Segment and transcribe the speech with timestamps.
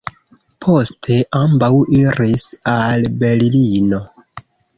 [0.65, 1.69] Poste ambaŭ
[1.99, 4.03] iris al Berlino.